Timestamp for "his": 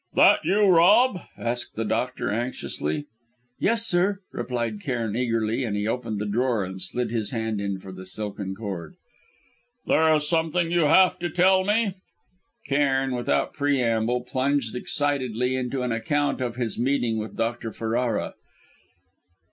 7.11-7.29, 16.55-16.79